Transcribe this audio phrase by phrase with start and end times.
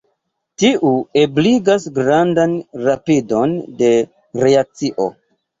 [0.61, 2.57] Tiu ebligas grandan
[2.87, 3.93] rapidon de
[4.47, 5.09] reakcio.